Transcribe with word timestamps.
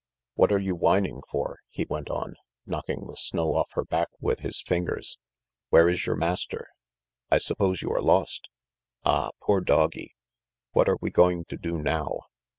"What 0.33 0.51
are 0.51 0.57
you 0.57 0.73
whining 0.75 1.21
for?" 1.29 1.59
he 1.69 1.85
went 1.87 2.09
on, 2.09 2.33
knocking 2.65 3.05
the 3.05 3.15
snow 3.15 3.53
off 3.53 3.69
her 3.73 3.85
back 3.85 4.07
with 4.19 4.39
his 4.39 4.63
fingers. 4.63 5.19
"Where 5.69 5.87
is 5.87 6.07
your 6.07 6.15
master? 6.15 6.69
I 7.29 7.37
suppose 7.37 7.83
you 7.83 7.91
are 7.93 8.01
lost? 8.01 8.47
Ah, 9.05 9.29
poor 9.43 9.61
doggy! 9.61 10.15
What 10.71 10.89
are 10.89 10.97
we 11.01 11.11
going 11.11 11.45
to 11.49 11.55
do 11.55 11.77
now?" 11.77 12.21